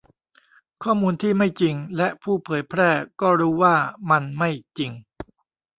[0.83, 2.89] ข้อมูลที่ไม่จริง และผู้เผยแพร่
[3.21, 3.75] ก็รู้ว่า
[4.09, 4.91] มันไม่จริง